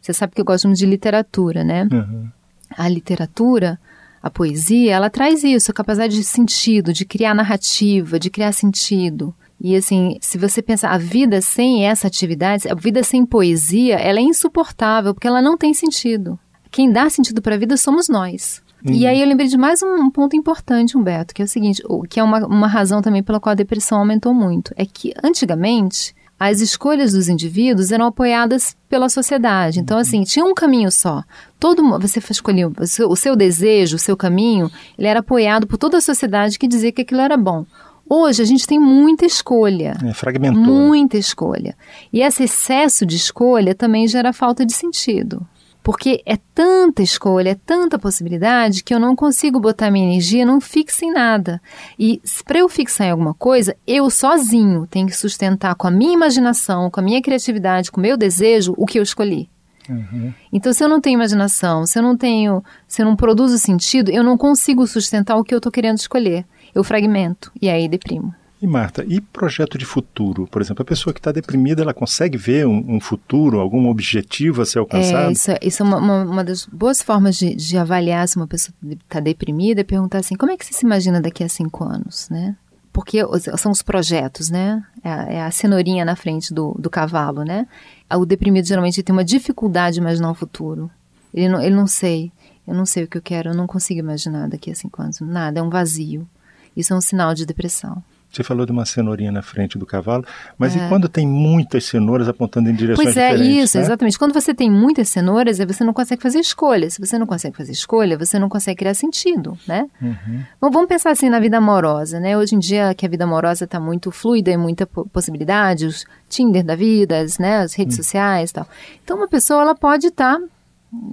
Você 0.00 0.12
sabe 0.12 0.34
que 0.34 0.40
eu 0.40 0.44
gosto 0.44 0.68
muito 0.68 0.78
de 0.78 0.86
literatura, 0.86 1.64
né? 1.64 1.88
Uhum. 1.90 2.28
A 2.76 2.88
literatura 2.88 3.78
a 4.24 4.30
poesia, 4.30 4.94
ela 4.94 5.10
traz 5.10 5.44
isso, 5.44 5.70
a 5.70 5.74
capacidade 5.74 6.16
de 6.16 6.24
sentido, 6.24 6.94
de 6.94 7.04
criar 7.04 7.34
narrativa, 7.34 8.18
de 8.18 8.30
criar 8.30 8.52
sentido. 8.52 9.34
E 9.60 9.76
assim, 9.76 10.16
se 10.18 10.38
você 10.38 10.62
pensar 10.62 10.92
a 10.92 10.98
vida 10.98 11.42
sem 11.42 11.86
essa 11.86 12.06
atividade, 12.06 12.66
a 12.66 12.74
vida 12.74 13.02
sem 13.02 13.26
poesia, 13.26 13.96
ela 13.96 14.18
é 14.18 14.22
insuportável, 14.22 15.12
porque 15.12 15.26
ela 15.28 15.42
não 15.42 15.58
tem 15.58 15.74
sentido. 15.74 16.38
Quem 16.70 16.90
dá 16.90 17.10
sentido 17.10 17.42
para 17.42 17.54
a 17.54 17.58
vida 17.58 17.76
somos 17.76 18.08
nós. 18.08 18.62
E 18.82 19.04
uhum. 19.04 19.10
aí 19.10 19.20
eu 19.20 19.28
lembrei 19.28 19.46
de 19.46 19.58
mais 19.58 19.82
um, 19.82 20.10
ponto 20.10 20.34
importante, 20.34 20.96
Humberto, 20.96 21.34
que 21.34 21.42
é 21.42 21.44
o 21.44 21.48
seguinte, 21.48 21.82
que 22.08 22.18
é 22.18 22.22
uma, 22.22 22.46
uma 22.46 22.66
razão 22.66 23.02
também 23.02 23.22
pela 23.22 23.38
qual 23.38 23.52
a 23.52 23.54
depressão 23.54 23.98
aumentou 23.98 24.32
muito. 24.32 24.72
É 24.74 24.86
que 24.86 25.12
antigamente 25.22 26.14
as 26.38 26.60
escolhas 26.60 27.12
dos 27.12 27.28
indivíduos 27.28 27.92
eram 27.92 28.06
apoiadas 28.06 28.76
pela 28.88 29.08
sociedade. 29.08 29.80
Então, 29.80 29.98
assim, 29.98 30.24
tinha 30.24 30.44
um 30.44 30.54
caminho 30.54 30.90
só. 30.90 31.22
Todo 31.58 31.98
você 31.98 32.20
escolheu 32.30 32.72
o 33.08 33.16
seu 33.16 33.36
desejo, 33.36 33.96
o 33.96 33.98
seu 33.98 34.16
caminho, 34.16 34.70
ele 34.98 35.08
era 35.08 35.20
apoiado 35.20 35.66
por 35.66 35.78
toda 35.78 35.98
a 35.98 36.00
sociedade 36.00 36.58
que 36.58 36.68
dizia 36.68 36.92
que 36.92 37.02
aquilo 37.02 37.20
era 37.20 37.36
bom. 37.36 37.64
Hoje 38.08 38.42
a 38.42 38.44
gente 38.44 38.66
tem 38.66 38.78
muita 38.78 39.24
escolha. 39.24 39.96
É, 40.04 40.12
fragmentou. 40.12 40.62
Muita 40.62 41.16
escolha. 41.16 41.74
E 42.12 42.20
esse 42.20 42.44
excesso 42.44 43.06
de 43.06 43.16
escolha 43.16 43.74
também 43.74 44.06
gera 44.06 44.32
falta 44.32 44.66
de 44.66 44.74
sentido. 44.74 45.46
Porque 45.84 46.22
é 46.24 46.38
tanta 46.54 47.02
escolha, 47.02 47.50
é 47.50 47.54
tanta 47.54 47.98
possibilidade 47.98 48.82
que 48.82 48.94
eu 48.94 48.98
não 48.98 49.14
consigo 49.14 49.60
botar 49.60 49.90
minha 49.90 50.06
energia, 50.06 50.46
não 50.46 50.58
fixa 50.58 51.04
em 51.04 51.12
nada. 51.12 51.60
E 51.98 52.22
para 52.46 52.58
eu 52.58 52.70
fixar 52.70 53.06
em 53.06 53.10
alguma 53.10 53.34
coisa, 53.34 53.76
eu 53.86 54.08
sozinho 54.08 54.86
tenho 54.86 55.06
que 55.06 55.16
sustentar 55.16 55.74
com 55.74 55.86
a 55.86 55.90
minha 55.90 56.14
imaginação, 56.14 56.90
com 56.90 57.00
a 57.00 57.02
minha 57.02 57.20
criatividade, 57.20 57.92
com 57.92 58.00
o 58.00 58.02
meu 58.02 58.16
desejo, 58.16 58.72
o 58.78 58.86
que 58.86 58.98
eu 58.98 59.02
escolhi. 59.02 59.50
Uhum. 59.86 60.32
Então, 60.50 60.72
se 60.72 60.82
eu 60.82 60.88
não 60.88 61.02
tenho 61.02 61.18
imaginação, 61.18 61.84
se 61.84 61.98
eu 61.98 62.02
não 62.02 62.16
tenho, 62.16 62.64
se 62.88 63.02
eu 63.02 63.06
não 63.06 63.14
produzo 63.14 63.58
sentido, 63.58 64.10
eu 64.10 64.24
não 64.24 64.38
consigo 64.38 64.86
sustentar 64.86 65.36
o 65.36 65.44
que 65.44 65.52
eu 65.52 65.58
estou 65.58 65.70
querendo 65.70 65.98
escolher. 65.98 66.46
Eu 66.74 66.82
fragmento 66.82 67.52
e 67.60 67.68
aí 67.68 67.86
deprimo. 67.86 68.34
E 68.64 68.66
Marta, 68.66 69.04
e 69.06 69.20
projeto 69.20 69.76
de 69.76 69.84
futuro? 69.84 70.46
Por 70.46 70.62
exemplo, 70.62 70.80
a 70.80 70.86
pessoa 70.86 71.12
que 71.12 71.20
está 71.20 71.30
deprimida, 71.30 71.82
ela 71.82 71.92
consegue 71.92 72.38
ver 72.38 72.66
um, 72.66 72.94
um, 72.94 72.98
futuro, 72.98 73.60
algum 73.60 73.90
objetivo 73.90 74.62
a 74.62 74.64
ser 74.64 74.78
alcançado? 74.78 75.28
É, 75.28 75.32
isso, 75.32 75.50
isso 75.60 75.82
é 75.82 75.86
uma, 75.86 75.98
uma, 75.98 76.22
uma, 76.24 76.42
das 76.42 76.64
boas 76.64 77.02
formas 77.02 77.36
de, 77.36 77.54
de 77.54 77.76
avaliar 77.76 78.26
se 78.26 78.36
uma 78.36 78.46
pessoa 78.46 78.74
está 78.90 79.20
deprimida, 79.20 79.82
é 79.82 79.84
perguntar 79.84 80.20
assim, 80.20 80.34
como 80.34 80.50
é 80.50 80.56
que 80.56 80.64
você 80.64 80.72
se 80.72 80.86
imagina 80.86 81.20
daqui 81.20 81.44
a 81.44 81.48
cinco 81.50 81.84
anos, 81.84 82.30
né? 82.30 82.56
Porque 82.90 83.18
são 83.58 83.70
os 83.70 83.82
projetos, 83.82 84.48
né? 84.48 84.82
É 85.02 85.10
a, 85.10 85.22
é 85.24 85.42
a 85.42 85.50
cenourinha 85.50 86.02
na 86.02 86.16
frente 86.16 86.54
do, 86.54 86.72
do 86.78 86.88
cavalo, 86.88 87.44
né? 87.44 87.66
O 88.14 88.24
deprimido 88.24 88.66
geralmente 88.66 89.02
tem 89.02 89.12
uma 89.12 89.24
dificuldade 89.24 89.96
de 89.96 90.00
imaginar 90.00 90.30
o 90.30 90.34
futuro. 90.34 90.90
Ele 91.34 91.50
não, 91.50 91.60
ele 91.60 91.74
não 91.74 91.86
sei, 91.86 92.32
eu 92.66 92.72
não 92.72 92.86
sei 92.86 93.04
o 93.04 93.08
que 93.08 93.18
eu 93.18 93.22
quero, 93.22 93.50
eu 93.50 93.54
não 93.54 93.66
consigo 93.66 94.00
imaginar 94.00 94.48
daqui 94.48 94.70
a 94.70 94.74
cinco 94.74 95.02
anos. 95.02 95.20
Nada, 95.20 95.60
é 95.60 95.62
um 95.62 95.68
vazio. 95.68 96.26
Isso 96.74 96.94
é 96.94 96.96
um 96.96 97.02
sinal 97.02 97.34
de 97.34 97.44
depressão. 97.44 98.02
Você 98.34 98.42
falou 98.42 98.66
de 98.66 98.72
uma 98.72 98.84
cenourinha 98.84 99.30
na 99.30 99.42
frente 99.42 99.78
do 99.78 99.86
cavalo, 99.86 100.24
mas 100.58 100.74
é. 100.74 100.78
e 100.84 100.88
quando 100.88 101.08
tem 101.08 101.26
muitas 101.26 101.84
cenouras 101.84 102.28
apontando 102.28 102.68
em 102.68 102.74
direções 102.74 103.06
pois 103.06 103.16
é, 103.16 103.30
diferentes? 103.30 103.46
Pois 103.46 103.58
é, 103.58 103.64
isso, 103.64 103.78
né? 103.78 103.84
exatamente. 103.84 104.18
Quando 104.18 104.32
você 104.32 104.54
tem 104.54 104.70
muitas 104.70 105.08
cenouras, 105.08 105.58
você 105.58 105.84
não 105.84 105.92
consegue 105.92 106.22
fazer 106.22 106.40
escolha. 106.40 106.90
Se 106.90 107.00
você 107.00 107.18
não 107.18 107.26
consegue 107.26 107.56
fazer 107.56 107.72
escolha, 107.72 108.18
você 108.18 108.38
não 108.38 108.48
consegue 108.48 108.78
criar 108.78 108.94
sentido, 108.94 109.56
né? 109.68 109.86
Uhum. 110.00 110.42
Bom, 110.60 110.70
vamos 110.70 110.88
pensar 110.88 111.10
assim 111.10 111.28
na 111.28 111.38
vida 111.38 111.58
amorosa, 111.58 112.18
né? 112.18 112.36
Hoje 112.36 112.54
em 112.54 112.58
dia 112.58 112.94
que 112.94 113.06
a 113.06 113.08
vida 113.08 113.24
amorosa 113.24 113.64
está 113.64 113.78
muito 113.78 114.10
fluida 114.10 114.50
e 114.50 114.56
muita 114.56 114.86
possibilidade, 114.86 115.86
os 115.86 116.04
Tinder 116.28 116.64
da 116.64 116.74
vida, 116.74 117.20
as, 117.20 117.38
né, 117.38 117.58
as 117.58 117.74
redes 117.74 117.96
uhum. 117.96 118.02
sociais 118.02 118.50
e 118.50 118.54
tal. 118.54 118.66
Então 119.04 119.16
uma 119.16 119.28
pessoa, 119.28 119.62
ela 119.62 119.74
pode 119.74 120.08
estar 120.08 120.38
tá 120.38 120.46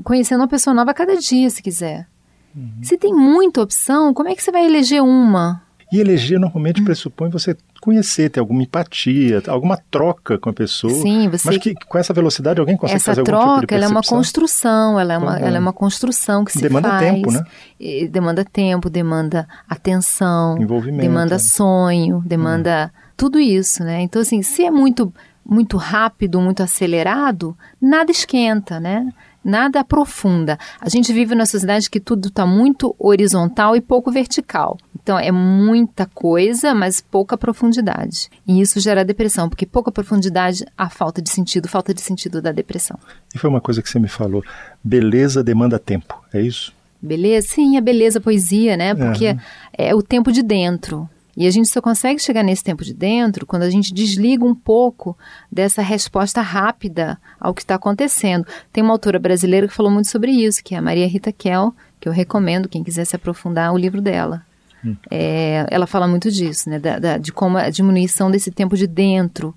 conhecendo 0.03 0.41
uma 0.41 0.47
pessoa 0.47 0.73
nova 0.73 0.91
a 0.91 0.93
cada 0.93 1.15
dia, 1.15 1.49
se 1.49 1.61
quiser. 1.61 2.07
Uhum. 2.55 2.79
Se 2.81 2.97
tem 2.97 3.13
muita 3.13 3.61
opção, 3.61 4.13
como 4.13 4.29
é 4.29 4.35
que 4.35 4.43
você 4.43 4.51
vai 4.51 4.65
eleger 4.65 5.01
uma? 5.01 5.61
E 5.91 5.99
eleger 5.99 6.39
normalmente 6.39 6.81
pressupõe 6.81 7.29
você 7.29 7.55
conhecer, 7.81 8.29
ter 8.29 8.39
alguma 8.39 8.63
empatia, 8.63 9.41
alguma 9.47 9.77
troca 9.89 10.37
com 10.37 10.49
a 10.49 10.53
pessoa. 10.53 10.93
Sim, 10.93 11.27
você. 11.27 11.49
Mas 11.49 11.57
que 11.57 11.73
com 11.73 11.97
essa 11.97 12.13
velocidade 12.13 12.59
alguém 12.59 12.77
consegue 12.77 12.95
essa 12.95 13.11
fazer 13.11 13.23
troca, 13.23 13.43
algum 13.43 13.55
tipo 13.55 13.61
de 13.61 13.67
percepção? 13.67 13.77
ela 13.77 13.85
é 13.85 13.97
uma 13.97 14.17
construção, 14.17 14.99
ela 14.99 15.13
é 15.13 15.17
uma, 15.17 15.39
ela 15.39 15.57
é 15.57 15.59
uma 15.59 15.73
construção 15.73 16.45
que 16.45 16.53
se 16.53 16.61
demanda 16.61 16.89
faz. 16.89 17.01
tempo, 17.01 17.31
né? 17.31 17.43
Demanda 18.09 18.45
tempo, 18.45 18.89
demanda 18.89 19.47
atenção, 19.67 20.61
envolvimento, 20.61 21.01
demanda 21.01 21.35
é. 21.35 21.39
sonho, 21.39 22.23
demanda 22.25 22.91
hum. 22.93 22.99
tudo 23.17 23.39
isso, 23.39 23.83
né? 23.83 24.01
Então 24.01 24.21
assim, 24.21 24.41
se 24.41 24.63
é 24.63 24.71
muito 24.71 25.13
muito 25.43 25.75
rápido, 25.75 26.39
muito 26.39 26.61
acelerado, 26.61 27.57
nada 27.81 28.11
esquenta, 28.11 28.79
né? 28.79 29.11
Nada 29.43 29.79
aprofunda. 29.79 30.57
A 30.79 30.89
gente 30.89 31.11
vive 31.11 31.35
numa 31.35 31.45
sociedade 31.45 31.89
que 31.89 31.99
tudo 31.99 32.27
está 32.27 32.45
muito 32.45 32.95
horizontal 32.97 33.75
e 33.75 33.81
pouco 33.81 34.11
vertical. 34.11 34.77
Então 35.01 35.17
é 35.17 35.31
muita 35.31 36.05
coisa, 36.05 36.75
mas 36.75 37.01
pouca 37.01 37.37
profundidade. 37.37 38.29
E 38.47 38.61
isso 38.61 38.79
gera 38.79 39.03
depressão, 39.03 39.49
porque 39.49 39.65
pouca 39.65 39.91
profundidade, 39.91 40.65
a 40.77 40.89
falta 40.89 41.21
de 41.21 41.29
sentido, 41.29 41.67
falta 41.67 41.93
de 41.93 42.01
sentido 42.01 42.41
da 42.41 42.51
depressão. 42.51 42.97
E 43.33 43.39
foi 43.39 43.49
uma 43.49 43.61
coisa 43.61 43.81
que 43.81 43.89
você 43.89 43.99
me 43.99 44.07
falou: 44.07 44.43
beleza 44.83 45.43
demanda 45.43 45.79
tempo, 45.79 46.21
é 46.33 46.41
isso? 46.41 46.73
Beleza, 47.01 47.47
sim, 47.47 47.77
a 47.77 47.81
beleza, 47.81 48.19
a 48.19 48.21
poesia, 48.21 48.77
né? 48.77 48.93
Porque 48.93 49.25
é, 49.25 49.37
é 49.75 49.95
o 49.95 50.03
tempo 50.03 50.31
de 50.31 50.43
dentro. 50.43 51.09
E 51.35 51.47
a 51.47 51.51
gente 51.51 51.69
só 51.69 51.81
consegue 51.81 52.21
chegar 52.21 52.43
nesse 52.43 52.63
tempo 52.63 52.83
de 52.83 52.93
dentro 52.93 53.45
quando 53.45 53.63
a 53.63 53.69
gente 53.69 53.93
desliga 53.93 54.43
um 54.43 54.55
pouco 54.55 55.17
dessa 55.51 55.81
resposta 55.81 56.41
rápida 56.41 57.17
ao 57.39 57.53
que 57.53 57.61
está 57.61 57.75
acontecendo. 57.75 58.45
Tem 58.71 58.83
uma 58.83 58.93
autora 58.93 59.17
brasileira 59.17 59.67
que 59.67 59.73
falou 59.73 59.91
muito 59.91 60.09
sobre 60.09 60.31
isso, 60.31 60.63
que 60.63 60.75
é 60.75 60.77
a 60.77 60.81
Maria 60.81 61.07
Rita 61.07 61.31
Kell, 61.31 61.73
que 61.99 62.07
eu 62.07 62.11
recomendo, 62.11 62.67
quem 62.67 62.83
quiser 62.83 63.05
se 63.05 63.15
aprofundar, 63.15 63.73
o 63.73 63.77
livro 63.77 64.01
dela. 64.01 64.45
Hum. 64.83 64.95
É, 65.09 65.65
ela 65.69 65.87
fala 65.87 66.07
muito 66.07 66.31
disso, 66.31 66.69
né, 66.69 66.79
da, 66.79 66.99
da, 66.99 67.17
de 67.17 67.31
como 67.31 67.57
a 67.57 67.69
diminuição 67.69 68.31
desse 68.31 68.51
tempo 68.51 68.75
de 68.75 68.87
dentro 68.87 69.55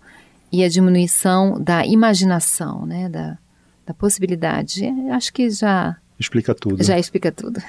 e 0.52 0.62
a 0.62 0.68
diminuição 0.68 1.60
da 1.60 1.84
imaginação, 1.84 2.86
né, 2.86 3.08
da, 3.08 3.38
da 3.86 3.94
possibilidade. 3.94 4.84
Acho 5.10 5.32
que 5.32 5.50
já... 5.50 5.96
Explica 6.20 6.54
tudo. 6.54 6.84
Já 6.84 6.98
explica 6.98 7.32
tudo. 7.32 7.60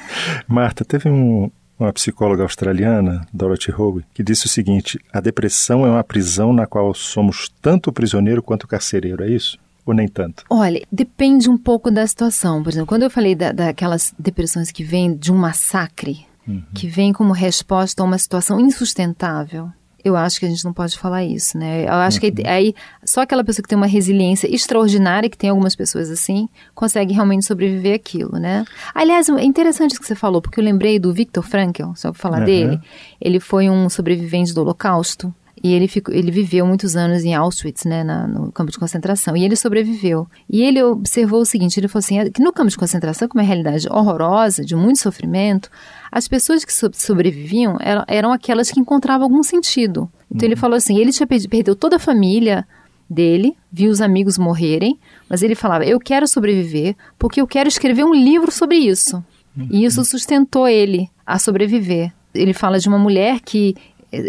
Marta, 0.48 0.86
teve 0.86 1.10
um, 1.10 1.50
uma 1.80 1.92
psicóloga 1.94 2.44
australiana, 2.44 3.28
Dorothy 3.34 3.72
Howe, 3.72 4.04
que 4.14 4.24
disse 4.24 4.46
o 4.46 4.50
seguinte: 4.50 5.00
a 5.12 5.20
depressão 5.20 5.86
é 5.86 5.90
uma 5.90 6.04
prisão 6.04 6.54
na 6.54 6.66
qual 6.66 6.94
somos 6.94 7.50
tanto 7.62 7.92
prisioneiro 7.92 8.42
quanto 8.42 8.68
carcereiro, 8.68 9.24
é 9.24 9.30
isso? 9.30 9.58
Ou 9.86 9.94
nem 9.94 10.08
tanto? 10.08 10.44
Olha, 10.50 10.82
depende 10.92 11.50
um 11.50 11.58
pouco 11.58 11.92
da 11.92 12.06
situação. 12.08 12.64
Por 12.64 12.70
exemplo, 12.70 12.88
quando 12.88 13.04
eu 13.04 13.10
falei 13.10 13.36
da, 13.36 13.52
daquelas 13.52 14.16
depressões 14.18 14.72
que 14.72 14.84
vêm 14.84 15.16
de 15.16 15.32
um 15.32 15.36
massacre, 15.36 16.26
uhum. 16.48 16.64
que 16.74 16.88
vem 16.88 17.14
como 17.14 17.32
resposta 17.34 18.02
a 18.02 18.06
uma 18.06 18.18
situação 18.18 18.60
insustentável, 18.60 19.70
eu 20.06 20.16
acho 20.16 20.40
que 20.40 20.46
a 20.46 20.50
gente 20.50 20.64
não 20.64 20.72
pode 20.72 20.96
falar 21.00 21.26
isso, 21.26 21.58
né? 21.58 21.86
Eu 21.86 21.94
acho 21.94 22.24
uhum. 22.24 22.32
que 22.32 22.48
aí 22.48 22.76
só 23.04 23.22
aquela 23.22 23.44
pessoa 23.44 23.64
que 23.64 23.68
tem 23.68 23.76
uma 23.76 23.88
resiliência 23.88 24.48
extraordinária, 24.54 25.28
que 25.28 25.38
tem 25.38 25.50
algumas 25.50 25.76
pessoas 25.76 26.12
assim, 26.12 26.48
consegue 26.76 27.12
realmente 27.12 27.44
sobreviver 27.44 27.96
aquilo, 27.96 28.38
né? 28.38 28.64
Aliás, 28.94 29.28
é 29.28 29.44
interessante 29.44 29.94
isso 29.94 30.00
que 30.00 30.06
você 30.06 30.14
falou, 30.14 30.44
porque 30.44 30.60
eu 30.60 30.64
lembrei 30.64 31.00
do 31.00 31.12
Viktor 31.12 31.44
Frankl, 31.44 31.94
só 31.96 32.12
para 32.12 32.22
falar 32.22 32.40
uhum. 32.42 32.46
dele. 32.46 32.80
Ele 33.20 33.40
foi 33.40 33.68
um 33.68 33.90
sobrevivente 33.90 34.54
do 34.54 34.62
Holocausto. 34.62 35.34
E 35.64 35.74
ele, 35.74 35.88
ficou, 35.88 36.14
ele 36.14 36.32
viveu 36.32 36.66
muitos 36.66 36.96
anos 36.96 37.24
em 37.24 37.34
Auschwitz, 37.34 37.86
né, 37.86 38.04
na, 38.04 38.28
no 38.28 38.52
campo 38.52 38.72
de 38.72 38.78
concentração. 38.78 39.36
E 39.38 39.44
ele 39.44 39.56
sobreviveu. 39.56 40.28
E 40.50 40.62
ele 40.62 40.84
observou 40.84 41.42
o 41.42 41.46
seguinte: 41.46 41.80
ele 41.80 41.88
falou 41.88 42.00
assim, 42.00 42.30
que 42.32 42.42
no 42.42 42.52
campo 42.52 42.70
de 42.70 42.78
concentração, 42.78 43.28
com 43.28 43.38
uma 43.38 43.44
realidade 43.44 43.88
horrorosa, 43.90 44.64
de 44.64 44.76
muito 44.76 45.00
sofrimento, 45.00 45.70
as 46.12 46.28
pessoas 46.28 46.66
que 46.66 46.74
sobreviviam 46.94 47.78
eram, 47.80 48.04
eram 48.08 48.32
aquelas 48.32 48.70
que 48.70 48.80
encontravam 48.80 49.24
algum 49.24 49.44
sentido. 49.44 50.10
Então 50.30 50.46
uhum. 50.46 50.52
ele 50.52 50.56
falou 50.56 50.76
assim: 50.76 50.98
ele 50.98 51.12
tinha 51.12 51.26
perdido, 51.28 51.50
perdeu 51.50 51.76
toda 51.76 51.96
a 51.96 52.00
família 52.00 52.68
dele, 53.10 53.56
viu 53.72 53.92
os 53.92 54.02
amigos 54.02 54.38
morrerem, 54.38 55.00
mas 55.30 55.42
ele 55.42 55.56
falava: 55.56 55.86
eu 55.86 56.00
quero 56.00 56.28
sobreviver 56.28 56.96
porque 57.18 57.40
eu 57.40 57.48
quero 57.48 57.70
escrever 57.70 58.04
um 58.04 58.14
livro 58.14 58.52
sobre 58.52 58.78
isso. 58.78 59.24
Uhum. 59.58 59.68
E 59.72 59.86
isso 59.86 60.04
sustentou 60.04 60.68
ele 60.68 61.10
a 61.26 61.40
sobreviver. 61.40 62.12
Ele 62.34 62.54
fala 62.54 62.78
de 62.78 62.90
uma 62.90 63.00
mulher 63.00 63.40
que 63.40 63.76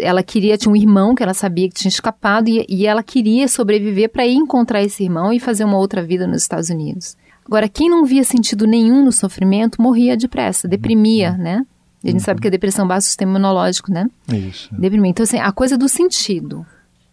ela 0.01 0.23
queria, 0.23 0.57
tinha 0.57 0.71
um 0.71 0.75
irmão 0.75 1.15
que 1.15 1.23
ela 1.23 1.33
sabia 1.33 1.67
que 1.67 1.75
tinha 1.75 1.89
escapado 1.89 2.49
e, 2.49 2.65
e 2.67 2.85
ela 2.85 3.03
queria 3.03 3.47
sobreviver 3.47 4.09
para 4.09 4.25
ir 4.25 4.35
encontrar 4.35 4.83
esse 4.83 5.03
irmão 5.03 5.31
e 5.31 5.39
fazer 5.39 5.63
uma 5.63 5.77
outra 5.77 6.03
vida 6.03 6.27
nos 6.27 6.41
Estados 6.41 6.69
Unidos. 6.69 7.15
Agora, 7.45 7.69
quem 7.69 7.89
não 7.89 8.05
via 8.05 8.23
sentido 8.23 8.67
nenhum 8.67 9.03
no 9.05 9.11
sofrimento 9.11 9.81
morria 9.81 10.17
depressa, 10.17 10.67
deprimia, 10.67 11.31
uhum. 11.31 11.37
né? 11.37 11.65
A 12.03 12.07
gente 12.07 12.19
uhum. 12.19 12.25
sabe 12.25 12.41
que 12.41 12.47
a 12.47 12.51
depressão 12.51 12.87
baixa 12.87 13.05
o 13.05 13.07
sistema 13.07 13.31
imunológico, 13.31 13.91
né? 13.91 14.07
Isso. 14.31 14.69
Deprimir. 14.73 15.09
Então, 15.09 15.23
assim, 15.23 15.39
a 15.39 15.51
coisa 15.51 15.77
do 15.77 15.89
sentido. 15.89 16.65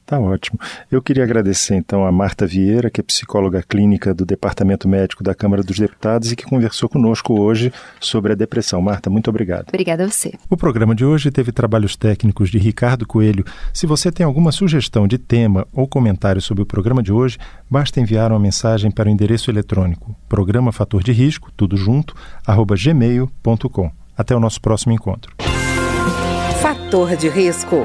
Tá 0.06 0.18
ótimo. 0.20 0.58
Eu 0.90 1.00
queria 1.00 1.24
agradecer 1.24 1.74
então 1.74 2.04
a 2.04 2.12
Marta 2.12 2.46
Vieira, 2.46 2.90
que 2.90 3.00
é 3.00 3.04
psicóloga 3.04 3.62
clínica 3.62 4.12
do 4.12 4.26
Departamento 4.26 4.86
Médico 4.86 5.24
da 5.24 5.34
Câmara 5.34 5.62
dos 5.62 5.78
Deputados 5.78 6.30
e 6.30 6.36
que 6.36 6.44
conversou 6.44 6.88
conosco 6.88 7.40
hoje 7.40 7.72
sobre 7.98 8.32
a 8.32 8.34
depressão. 8.34 8.82
Marta, 8.82 9.08
muito 9.08 9.30
obrigado. 9.30 9.68
Obrigada 9.68 10.04
a 10.04 10.10
você. 10.10 10.34
O 10.50 10.56
programa 10.56 10.94
de 10.94 11.04
hoje 11.04 11.30
teve 11.30 11.52
trabalhos 11.52 11.96
técnicos 11.96 12.50
de 12.50 12.58
Ricardo 12.58 13.06
Coelho. 13.06 13.44
Se 13.72 13.86
você 13.86 14.12
tem 14.12 14.26
alguma 14.26 14.52
sugestão 14.52 15.08
de 15.08 15.16
tema 15.16 15.66
ou 15.72 15.88
comentário 15.88 16.42
sobre 16.42 16.62
o 16.62 16.66
programa 16.66 17.02
de 17.02 17.12
hoje, 17.12 17.38
basta 17.70 17.98
enviar 17.98 18.30
uma 18.30 18.40
mensagem 18.40 18.90
para 18.90 19.08
o 19.08 19.12
endereço 19.12 19.50
eletrônico 19.50 20.14
programa 20.28 20.72
fator 20.72 21.02
de 21.02 21.12
risco, 21.12 21.52
tudo 21.56 21.76
junto, 21.76 22.14
arroba 22.44 22.74
gmail.com. 22.76 23.90
Até 24.16 24.34
o 24.34 24.40
nosso 24.40 24.60
próximo 24.60 24.92
encontro. 24.92 25.32
Fator 26.60 27.16
de 27.16 27.28
risco 27.28 27.84